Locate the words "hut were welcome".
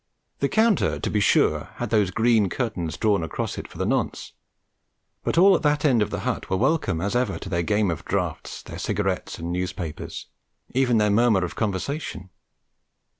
6.21-6.99